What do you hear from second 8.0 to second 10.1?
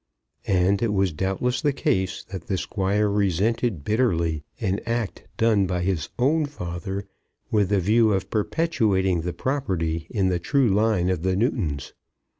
of perpetuating the property